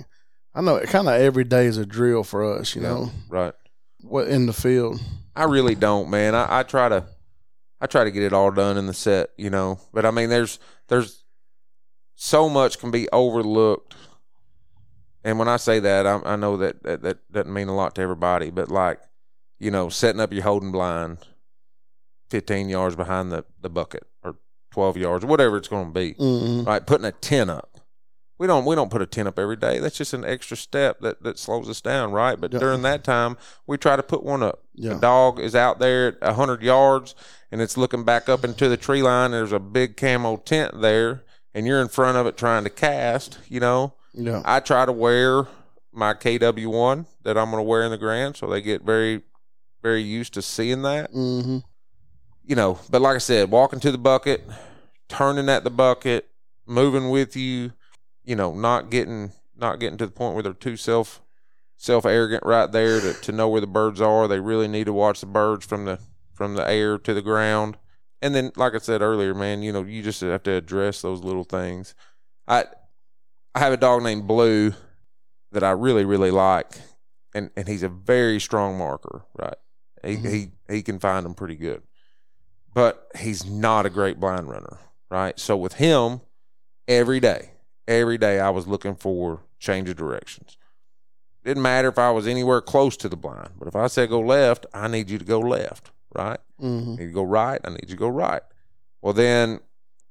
[0.54, 3.54] I know it kind of every day is a drill for us, you know, Right.
[4.02, 5.00] what in the field.
[5.34, 6.34] I really don't, man.
[6.34, 7.04] I, I try to
[7.80, 9.80] I try to get it all done in the set, you know.
[9.92, 11.24] But I mean there's there's
[12.14, 13.94] so much can be overlooked.
[15.24, 17.94] And when I say that, I, I know that, that that doesn't mean a lot
[17.94, 19.00] to everybody, but like,
[19.58, 21.18] you know, setting up your holding blind
[22.30, 24.02] 15 yards behind the, the bucket
[24.72, 26.14] 12 yards, whatever it's going to be.
[26.14, 26.64] Mm-hmm.
[26.64, 26.84] right?
[26.86, 27.68] Putting a tent up.
[28.38, 29.78] We don't we don't put a tent up every day.
[29.78, 32.40] That's just an extra step that, that slows us down, right?
[32.40, 32.58] But Yeah.
[32.58, 33.36] during that time,
[33.68, 34.64] we try to put one up.
[34.74, 34.94] Yeah.
[34.94, 37.14] The dog is out there at hundred yards
[37.52, 39.30] and it's looking back up into the tree line.
[39.30, 41.22] There's a big camo tent there,
[41.54, 43.38] and you're in front of it trying to cast.
[43.48, 44.42] You know, Yeah.
[44.44, 45.46] I try to wear
[45.92, 49.22] my KW one that I'm going to wear in the grand, so they get very
[49.82, 51.58] very used to seeing that Mm-hmm.
[52.44, 54.44] You know, but like I said, walking to the bucket,
[55.08, 56.28] turning at the bucket,
[56.66, 57.72] moving with you,
[58.24, 61.20] you know, not getting not getting to the point where they're too self
[61.76, 64.28] self arrogant right there to, to know where the birds are.
[64.28, 65.98] They really need to watch the birds from the
[66.32, 67.76] from the air to the ground.
[68.20, 71.22] And then like I said earlier, man, you know, you just have to address those
[71.22, 71.94] little things.
[72.48, 72.64] I
[73.54, 74.74] I have a dog named Blue
[75.52, 76.80] that I really, really like.
[77.34, 79.56] And and he's a very strong marker, right?
[80.04, 80.30] He Mhm.
[80.30, 81.82] he he can find them pretty good
[82.74, 84.78] but he's not a great blind runner,
[85.10, 85.38] right?
[85.38, 86.20] So with him,
[86.88, 87.50] every day,
[87.86, 90.56] every day I was looking for change of directions.
[91.44, 94.20] Didn't matter if I was anywhere close to the blind, but if I said go
[94.20, 96.38] left, I need you to go left, right?
[96.60, 96.94] Mm-hmm.
[96.94, 98.42] Need to go right, I need you to go right.
[99.00, 99.60] Well, then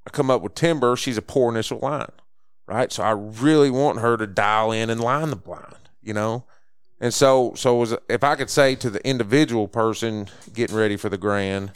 [0.05, 0.95] I come up with Timber.
[0.95, 2.11] She's a poor initial line,
[2.67, 2.91] right?
[2.91, 6.43] So I really want her to dial in and line the blind, you know.
[6.99, 11.09] And so, so was if I could say to the individual person getting ready for
[11.09, 11.71] the grand,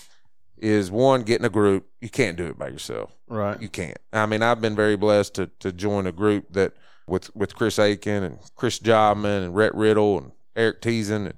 [0.57, 1.87] is one getting a group.
[2.01, 3.11] You can't do it by yourself.
[3.27, 3.59] Right.
[3.61, 3.97] You can't.
[4.13, 6.73] I mean, I've been very blessed to to join a group that
[7.07, 11.33] with with Chris Aiken and Chris Jobman and Rhett Riddle and Eric Teason and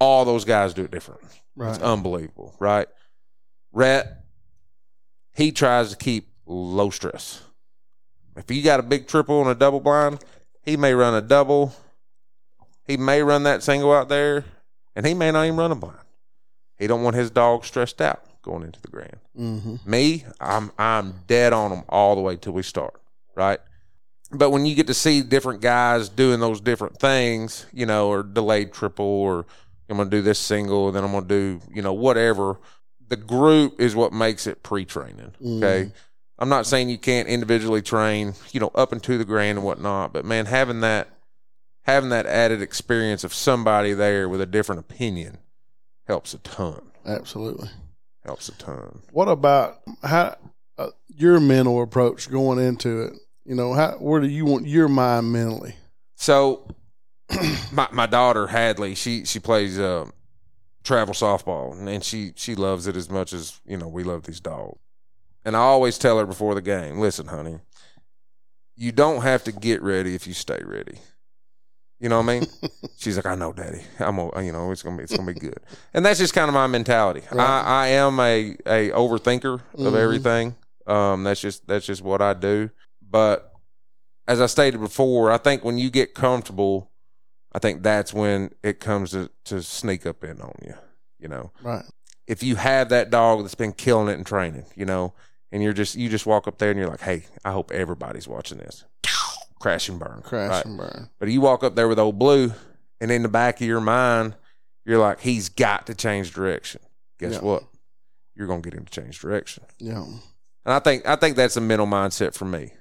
[0.00, 1.20] all those guys do it different.
[1.54, 1.70] Right.
[1.74, 2.86] It's unbelievable, right?
[3.72, 4.24] Rhett,
[5.34, 7.42] he tries to keep low stress.
[8.36, 10.22] If you got a big triple and a double blind,
[10.62, 11.74] he may run a double.
[12.84, 14.44] He may run that single out there,
[14.94, 15.98] and he may not even run a blind.
[16.78, 19.18] He don't want his dog stressed out going into the grand.
[19.38, 19.76] mm-hmm.
[19.84, 23.00] Me, I'm I'm dead on them all the way till we start,
[23.34, 23.58] right?
[24.30, 28.22] But when you get to see different guys doing those different things, you know, or
[28.22, 29.46] delayed triple, or
[29.90, 32.58] I'm gonna do this single, then I'm gonna do, you know, whatever.
[33.08, 35.32] The group is what makes it pre-training.
[35.44, 35.92] Okay,
[36.38, 40.12] I'm not saying you can't individually train, you know, up into the grand and whatnot,
[40.12, 41.08] but man, having that
[41.82, 45.38] having that added experience of somebody there with a different opinion
[46.06, 46.82] helps a ton.
[47.06, 47.68] Absolutely.
[48.26, 49.02] Helps a ton.
[49.12, 50.36] What about how
[50.76, 53.12] uh, your mental approach going into it?
[53.44, 55.76] You know, how where do you want your mind mentally?
[56.16, 56.68] So,
[57.72, 60.06] my my daughter Hadley, she she plays uh,
[60.82, 64.40] travel softball, and she she loves it as much as you know we love these
[64.40, 64.78] dogs.
[65.44, 67.60] And I always tell her before the game, listen, honey,
[68.74, 70.98] you don't have to get ready if you stay ready.
[71.98, 72.48] You know what I mean?
[72.98, 73.80] She's like, I know, Daddy.
[73.98, 75.58] I'm, a, you know, it's gonna be, it's gonna be good.
[75.94, 77.22] And that's just kind of my mentality.
[77.32, 77.40] Right.
[77.46, 79.96] I, I am a a overthinker of Mhm.
[79.96, 80.56] everything.
[80.86, 82.70] Um, that's just that's just what I do.
[83.08, 83.52] But
[84.28, 86.90] as I stated before, I think when you get comfortable,
[87.52, 90.74] I think that's when it comes to, to sneak up in on you.
[91.18, 91.84] You know, Right.
[92.26, 95.14] if you have that dog that's been killing it in training, you know,
[95.50, 98.28] and you're just you just walk up there and you're like, hey, I hope everybody's
[98.28, 98.84] watching this.
[99.58, 100.20] Crash and burn.
[100.22, 100.64] Crash right?
[100.66, 101.10] and burn.
[101.18, 102.52] But you walk up there with old blue,
[103.00, 104.34] and in the back of your mind,
[104.84, 106.80] you're like, he's got to change direction.
[107.18, 107.40] Guess Yeah.
[107.40, 107.64] what?
[108.34, 109.64] You're gonna get him to change direction.
[109.78, 110.04] Yeah.
[110.04, 112.72] And I think I think that's a mental mindset for me.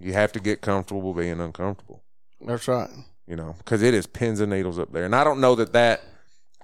[0.00, 2.02] You have to get comfortable being uncomfortable,
[2.40, 2.90] That's right.
[3.28, 5.04] you know, because it is pins and needles up there.
[5.04, 6.02] And I don't know that that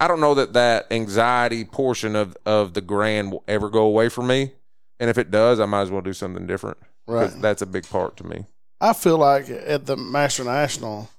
[0.00, 4.09] I don't know that that anxiety portion of of the grand will ever go away
[4.09, 4.52] from me.
[4.98, 6.78] And if it does, I might as well do something different.
[7.06, 7.30] Right.
[7.40, 8.46] That's a big part to me.
[8.80, 11.10] I feel like at the Master National,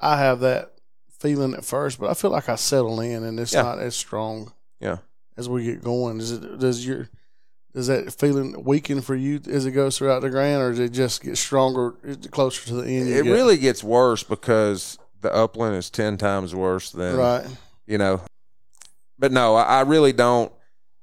[0.00, 0.72] I have that
[1.18, 3.62] feeling at first, but I feel like I settle in and it's Yeah.
[3.62, 4.52] not as strong.
[4.80, 4.98] Yeah.
[5.38, 6.18] as we get going?
[6.18, 7.08] Does it does your
[7.74, 10.92] does that feeling weaken for you as it goes throughout the grand, or does it
[10.92, 11.92] just get stronger
[12.30, 13.08] closer to the end?
[13.10, 13.30] It get?
[13.32, 17.46] really gets worse because the upland is ten times worse than right.
[17.86, 18.22] you know.
[19.18, 20.50] But no, I, I really don't.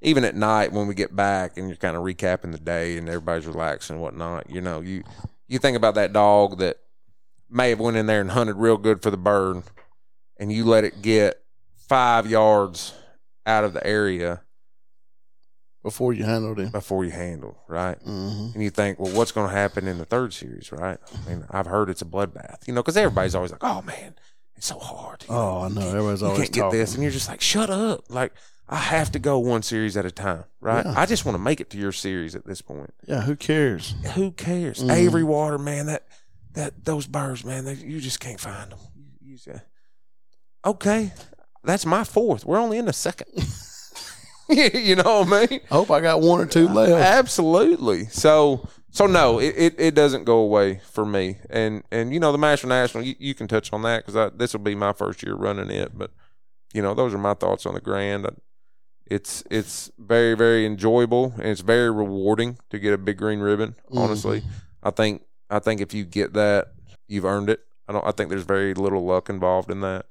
[0.02, 3.08] Even at night when we get back and you're kind of recapping the day and
[3.08, 5.04] everybody's relaxing and whatnot, you know, you
[5.54, 6.78] you think about that dog that
[7.50, 9.62] may have went in there and hunted real good for the bird,
[10.38, 11.42] and you let it get
[11.88, 12.94] five yards
[13.46, 14.42] out of the area
[15.84, 16.72] Before you handled him.
[16.72, 17.98] before you handle, right?
[18.02, 20.98] hmm And you think, well, what's going to happen in the third series, right?
[21.26, 24.16] I mean, I've heard it's a bloodbath, you know, because everybody's always like, oh man,
[24.56, 25.24] it's so hard.
[25.30, 25.82] You Oh, I know.
[25.82, 28.06] Everybody's you always can't get this, and you're just like, shut up.
[28.10, 28.34] Like,
[28.68, 30.86] I have to go one series at a time, right?
[30.86, 30.94] Yeah.
[30.98, 32.94] I just want to make it to your series at this point.
[33.06, 33.94] Yeah, who cares?
[34.16, 34.82] Who cares?
[34.82, 34.92] Mhm.
[34.92, 36.08] Avery Water, man, that
[36.54, 38.80] that those birds, man, they, you just can't find them.
[39.22, 39.62] You, you
[40.66, 41.12] okay,
[41.64, 42.46] that's my fourth.
[42.46, 43.28] We're only in the second.
[44.50, 45.62] you know what I mean?
[45.72, 46.92] I hope I got one or two left.
[46.92, 48.06] Absolutely.
[48.08, 51.38] So so no, it, it, it doesn't go away for me.
[51.50, 54.54] And and you know the Master National, you, you can touch on that because this
[54.54, 55.98] will be my first year running it.
[55.98, 56.12] But
[56.74, 58.28] you know those are my thoughts on the Grand.
[59.06, 63.76] It's it's very very enjoyable and it's very rewarding to get a big green ribbon.
[63.92, 64.50] Honestly, mm-hmm.
[64.82, 66.74] I think I think if you get that,
[67.08, 67.60] you've earned it.
[67.88, 68.06] I don't.
[68.06, 70.06] I think there's very little luck involved in that.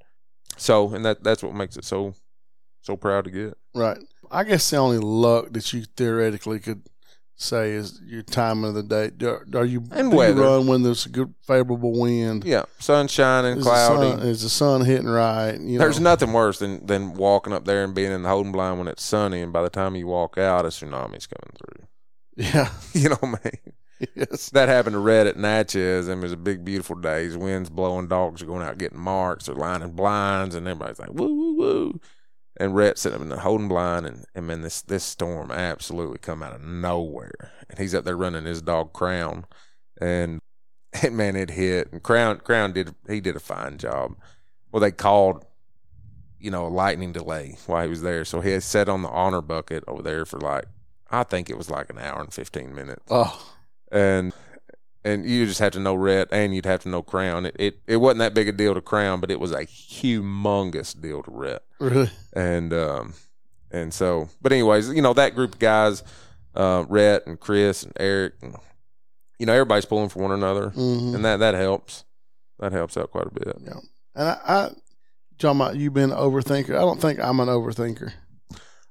[0.57, 2.15] So and that that's what makes it so
[2.83, 3.57] so proud to get.
[3.75, 3.99] Right.
[4.31, 6.83] I guess the only luck that you theoretically could
[7.43, 9.11] say is your time of the day.
[9.17, 12.45] Do, are you, And do you run when there's a good favorable wind?
[12.45, 14.11] Yeah, sun shining, Is cloudy.
[14.11, 15.59] The sun, is the sun hitting right?
[15.61, 16.11] You There's know?
[16.11, 19.03] nothing worse than than walking up there and being in the holding blind when it's
[19.03, 21.87] sunny, and by the time you walk out, a tsunami's coming through.
[22.37, 22.71] Yeah.
[22.95, 23.75] You know what I mean?
[24.17, 24.51] yes.
[24.51, 27.25] That happened to Rhett at Natchez, and it was a big, beautiful day.
[27.25, 31.13] His wind's blowing, dogs are going out getting marks, they're lining blinds, and everybody's like,
[31.13, 32.01] woo, woo, woo.
[32.57, 36.19] And Rhett sitting up in the holding blind, and, and man, this, this storm absolutely
[36.19, 37.53] come out of nowhere.
[37.69, 39.47] And he's up there running his dog Crown,
[40.01, 40.41] and,
[41.03, 41.91] and man, it hit.
[41.93, 44.17] And Crown, Crown did, he did a fine job.
[44.71, 45.45] Well, they called,
[46.39, 48.25] you know, a lightning delay while he was there.
[48.25, 50.65] So he had sat on the honor bucket over there for like,
[51.11, 53.55] I think it was like an hour and 15 minutes Oh,
[53.91, 54.33] and
[55.05, 57.47] and you just have to know Rhett, and you'd have to know Crown.
[57.47, 60.99] It, it it wasn't that big a deal to Crown, but it was a humongous
[61.01, 62.11] deal to Rhett, really?
[62.33, 63.15] and um
[63.71, 66.03] and so, but anyways, you know that group of guys,
[66.55, 68.55] uh, Rhett and Chris and Eric, and
[69.39, 72.05] you know everybody's pulling for one another, hmm and that that helps.
[72.59, 73.57] That helps out quite a bit.
[73.61, 73.81] Yeah.
[74.15, 74.71] And I, I
[75.39, 76.77] talking about you being an overthinker.
[76.77, 78.13] I don't think I'm an overthinker.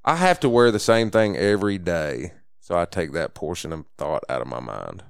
[0.04, 3.86] I have to wear the same thing every day, so I take that portion of
[3.98, 5.04] thought out of my mind.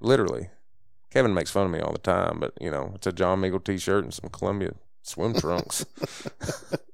[0.00, 0.50] Literally.
[1.10, 3.64] Kevin makes fun of me all the time, but you know, it's a John Meagle
[3.64, 5.84] t shirt and some Columbia swim trunks.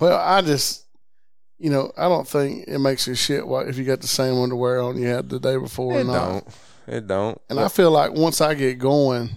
[0.00, 0.86] Well, I just,
[1.58, 4.34] you know, I don't think it makes you shit what if you got the same
[4.40, 6.14] underwear on you had the day before or it not.
[6.14, 6.48] don't.
[6.86, 7.40] It don't.
[7.50, 9.28] And I feel like once I get going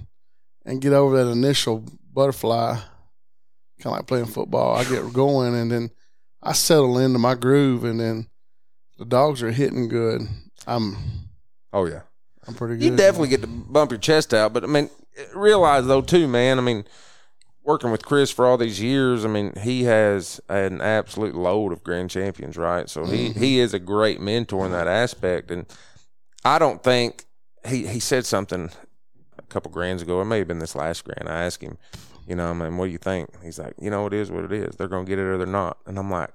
[0.66, 2.88] and get over that initial butterfly, kind
[3.86, 5.92] of like playing football, I get going and then
[6.42, 8.28] I settle into my groove and then
[8.98, 10.22] the dogs are hitting good.
[10.66, 10.96] I'm
[11.74, 12.04] oh yeah.
[12.48, 12.86] I'm pretty good.
[12.86, 14.90] You definitely get to bump your chest out, but I mean,
[15.34, 16.58] realize though too, man.
[16.58, 16.86] I mean,
[17.64, 21.84] working with Chris for all these years, I mean, he has an absolute load of
[21.84, 22.90] grand champions, right?
[22.90, 23.40] So he mm-hmm.
[23.40, 25.66] he is a great mentor in that aspect, and
[26.44, 27.26] I don't think
[27.68, 28.70] he he said something
[29.38, 30.22] a couple grands ago.
[30.22, 31.30] It may have been this last grand.
[31.30, 31.78] I asked him,
[32.28, 33.30] you know, I mean, what do you think?
[33.44, 34.76] He's like, you know, it is what it is.
[34.76, 36.32] They're gonna get it or they're not, and I'm like,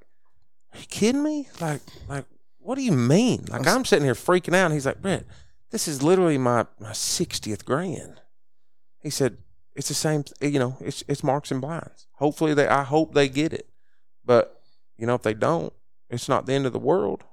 [0.72, 1.48] are you kidding me?
[1.60, 2.24] Like, like,
[2.58, 3.46] what do you mean?
[3.48, 4.66] Like, I'm sitting here freaking out.
[4.66, 5.24] And he's like, Brett,
[5.70, 8.20] this is literally my my 60th grand.
[9.00, 9.38] He said,
[9.74, 12.06] it's the same, you know, it's it's marks and blinds.
[12.14, 13.68] Hopefully they, I hope they get it,
[14.24, 14.60] but
[14.96, 15.72] you know, if they don't,
[16.10, 17.24] it's not the end of the world.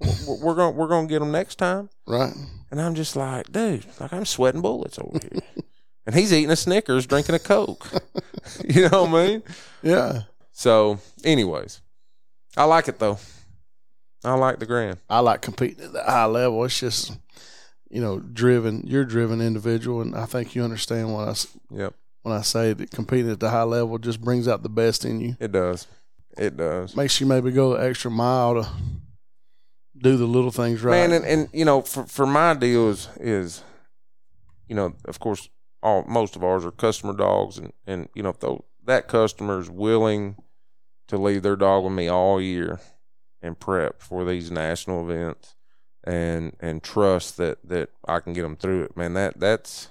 [0.00, 1.90] We're, we're gonna we're gonna get them next time.
[2.06, 2.32] right.
[2.70, 5.40] And I'm just like, dude, like I'm sweating bullets over here.
[6.06, 7.90] and he's eating a Snickers, drinking a Coke.
[8.68, 9.42] you know what I mean?
[9.82, 10.22] Yeah.
[10.52, 11.80] So, anyways,
[12.56, 13.18] I like it though.
[14.24, 14.98] I like the grand.
[15.08, 16.64] I like competing at the high level.
[16.64, 17.16] It's just,
[17.90, 18.82] you know, driven.
[18.86, 21.34] You're a driven individual, and I think you understand what I
[21.74, 25.04] Yep, when I say that competing at the high level just brings out the best
[25.04, 25.36] in you.
[25.40, 25.86] it does.
[26.36, 26.94] It does.
[26.94, 28.68] Makes you maybe go the extra mile to
[29.96, 31.08] do the little things right.
[31.08, 33.62] Man, and, and you know, for for my deal is is,
[34.68, 35.48] you know, of course,
[35.82, 39.58] all most of ours are customer dogs, and and you know, if tho- that customer
[39.58, 40.36] is willing
[41.08, 42.78] to leave their dog with me all year
[43.42, 45.56] and prep for these national events,
[46.08, 49.12] and and trust that that I can get them through it, man.
[49.14, 49.88] That that's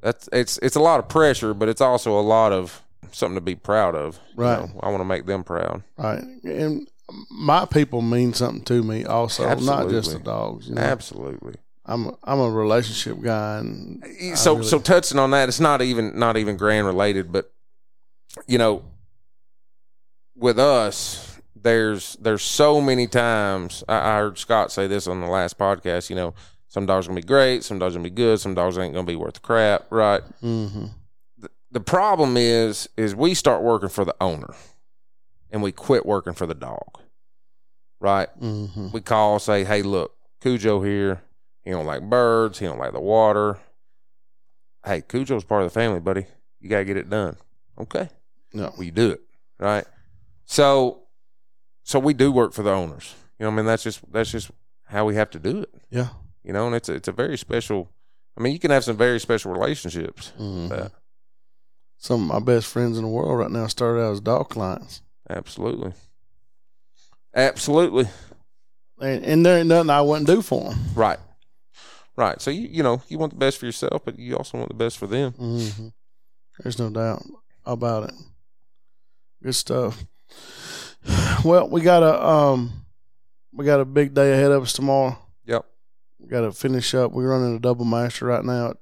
[0.00, 3.40] that's it's it's a lot of pressure, but it's also a lot of something to
[3.40, 4.18] be proud of.
[4.36, 4.60] you Right.
[4.60, 4.80] know.
[4.82, 5.82] I want to make them proud.
[5.98, 6.22] Right.
[6.44, 6.88] And
[7.30, 10.68] my people mean something to me also, not just the dogs.
[10.68, 10.82] You know?
[10.82, 11.54] Absolutely.
[11.84, 15.60] I'm a, I'm a relationship guy, and eh, so really- so touching on that, it's
[15.60, 17.52] not even not even grand related, but
[18.46, 18.84] you know,
[20.36, 21.29] with us,
[21.62, 26.10] there's there's so many times I, I heard Scott say this on the last podcast.
[26.10, 26.34] You know,
[26.68, 28.94] some dogs are gonna be great, some dogs are gonna be good, some dogs ain't
[28.94, 30.22] gonna be worth the crap, right?
[30.40, 30.86] hmm
[31.70, 34.54] The problem is is we start working for the owner,
[35.50, 37.00] and we quit working for the dog,
[38.00, 38.28] right?
[38.38, 41.22] hmm we call say hey look cujo here.
[41.62, 43.58] He don't like birds he don't like the water.
[44.84, 46.26] Hey cujo's part of the family buddy.
[46.60, 47.36] You gotta get it done.
[47.78, 48.08] Okay.
[48.52, 49.20] No, we do it
[49.58, 49.84] right?
[50.46, 50.99] So
[51.90, 54.50] so we do work for the owners you know i mean that's just that's just
[54.84, 56.08] how we have to do it yeah.
[56.44, 57.90] you know and it's a, it's a very special
[58.36, 60.70] i mean you can have some very special relationships Mhm.
[60.72, 60.88] uh,
[61.98, 65.02] Some of my best friends in the world right now started out as dog clients,
[65.28, 65.92] absolutely
[67.34, 68.06] absolutely
[69.00, 70.78] and, and there ain't nothing I wouldn't do for them.
[70.94, 71.18] right
[72.16, 74.68] right so you you know you want the best for yourself but you also want
[74.68, 75.88] the best for them hmm
[76.62, 77.22] There's no doubt
[77.64, 78.14] about it.
[79.42, 80.04] Good stuff.
[81.44, 82.84] Well, we got a um,
[83.52, 85.18] we got a big day ahead of us tomorrow.
[85.44, 85.64] yep
[86.18, 87.12] We got to finish up.
[87.12, 88.74] We're running a double master right now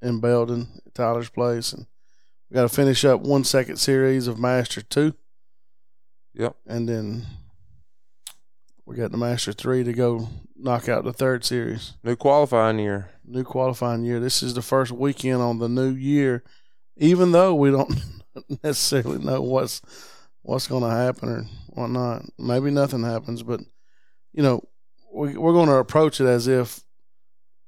[0.00, 1.86] in Belden, at Tyler's place, and
[2.48, 5.14] we got to finish up one second series of Master Two,
[6.34, 7.26] yep and then
[8.86, 11.94] we got the Master Three to go knock out the third series.
[12.04, 13.10] New qualifying year.
[13.24, 14.20] New qualifying year.
[14.20, 16.42] This is the first weekend on the new year,
[16.96, 17.92] even though we don't
[18.62, 19.80] necessarily know what's
[20.42, 22.24] what's going to happen or whatnot.
[22.38, 23.60] Maybe nothing happens, but
[24.32, 24.62] you know,
[25.12, 26.80] we, we're going to approach it as if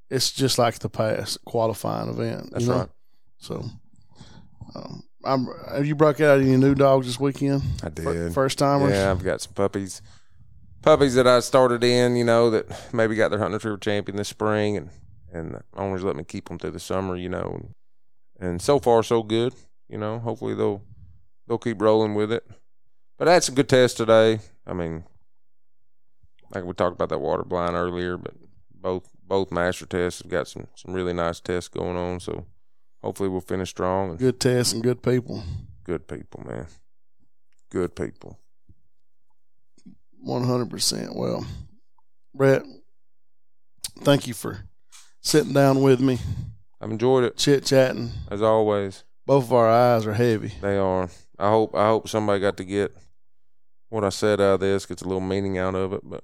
[0.09, 2.49] it's just like the past qualifying event.
[2.51, 2.79] That's you know?
[2.79, 2.89] right.
[3.37, 3.65] So,
[4.75, 7.63] um, I'm, have you broke out any new dogs this weekend?
[7.83, 8.33] I did.
[8.33, 8.93] First timers?
[8.93, 10.01] Yeah, I've got some puppies.
[10.81, 14.27] Puppies that I started in, you know, that maybe got their hunting retriever champion this
[14.27, 14.89] spring, and
[15.31, 17.57] and the owners let me keep them through the summer, you know,
[18.39, 19.53] and, and so far so good.
[19.89, 20.83] You know, hopefully they'll
[21.47, 22.45] they'll keep rolling with it.
[23.17, 24.39] But I had some good tests today.
[24.65, 25.03] I mean,
[26.53, 28.33] like we talked about that water blind earlier, but
[28.73, 32.19] both both master tests have got some some really nice tests going on.
[32.19, 32.45] So
[33.01, 35.43] hopefully we'll finish strong Good tests and good people.
[35.83, 36.67] good people, man.
[37.69, 38.39] Good people.
[40.19, 41.15] One hundred percent.
[41.15, 41.45] Well,
[42.33, 42.63] Brett,
[44.01, 44.59] thank you for
[45.21, 46.19] sitting down with me,
[46.81, 48.11] I've enjoyed it chit chatting.
[48.29, 49.03] as always.
[49.25, 50.51] Both of our eyes are heavy.
[50.61, 51.09] They are.
[51.39, 51.73] I hope.
[51.75, 52.93] I hope somebody got to get
[53.93, 56.01] what I said out of this, gets a little meaning out of it.
[56.03, 56.23] But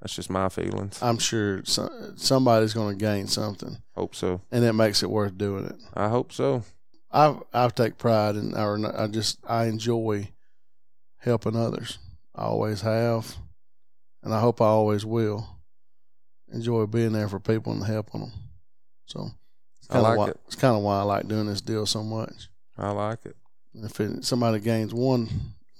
[0.00, 0.98] that's just my feelings.
[1.02, 4.40] I'm sure so, somebody's going to gain something, hope so.
[4.50, 5.76] and it makes it worth doing it.
[5.92, 6.64] I hope so.
[7.12, 10.30] I I take pride in, or I just I enjoy
[11.18, 11.98] helping others.
[12.34, 13.36] I always have,
[14.22, 15.46] and I hope I always will.
[16.52, 18.32] Enjoy being there for people and helping them.
[19.06, 19.30] So
[19.78, 20.40] it's I kind of like why it.
[20.46, 22.48] it's kind of why I like doing this deal so much.
[22.78, 23.36] I like it.
[23.74, 25.28] If it, somebody gains one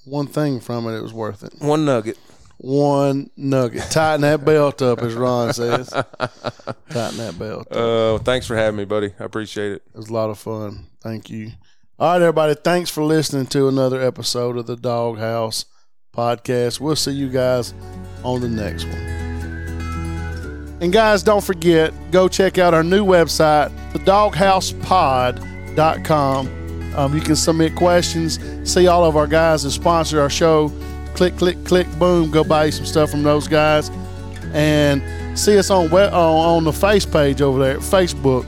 [0.04, 1.54] one thing from it, it was worth it.
[1.58, 2.18] One nugget.
[2.58, 3.90] One nugget.
[3.90, 5.88] Tighten that belt up, as Ron says.
[5.90, 7.66] Tighten that belt.
[7.70, 7.76] Up.
[7.76, 9.12] Uh, thanks for having me, buddy.
[9.18, 9.82] I appreciate it.
[9.92, 10.86] It was a lot of fun.
[11.02, 11.50] Thank you.
[11.98, 12.54] All right, everybody.
[12.54, 15.66] Thanks for listening to another episode of the Dog House
[16.14, 16.80] podcast.
[16.80, 17.74] We'll see you guys
[18.22, 19.14] on the next one.
[20.80, 26.63] And guys, don't forget, go check out our new website, thedoghousepod.com.
[26.96, 28.38] Um, you can submit questions,
[28.70, 30.72] see all of our guys that sponsor our show.
[31.14, 32.30] Click, click, click, boom.
[32.30, 33.90] Go buy some stuff from those guys.
[34.52, 35.02] And
[35.38, 38.46] see us on, on, on the face page over there, Facebook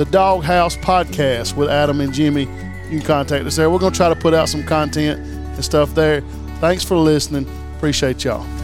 [0.00, 2.44] the Dog House Podcast with Adam and Jimmy.
[2.88, 3.68] You can contact us there.
[3.68, 6.22] We're going to try to put out some content and stuff there.
[6.58, 7.46] Thanks for listening.
[7.76, 8.59] Appreciate y'all.